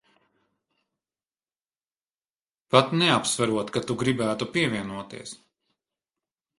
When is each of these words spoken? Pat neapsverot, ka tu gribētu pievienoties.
Pat 2.71 2.97
neapsverot, 3.03 3.73
ka 3.77 3.87
tu 3.87 4.01
gribētu 4.05 4.51
pievienoties. 4.57 5.41